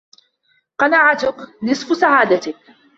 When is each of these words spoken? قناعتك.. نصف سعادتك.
قناعتك.. 0.77 1.35
نصف 1.63 1.93
سعادتك. 1.97 2.55